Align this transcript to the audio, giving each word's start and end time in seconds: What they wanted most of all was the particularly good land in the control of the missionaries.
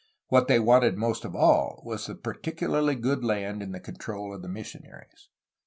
What 0.29 0.47
they 0.47 0.57
wanted 0.59 0.97
most 0.97 1.25
of 1.25 1.35
all 1.35 1.79
was 1.85 2.07
the 2.07 2.15
particularly 2.15 2.95
good 2.95 3.23
land 3.23 3.61
in 3.61 3.71
the 3.71 3.79
control 3.79 4.33
of 4.33 4.41
the 4.41 4.47
missionaries. 4.49 5.29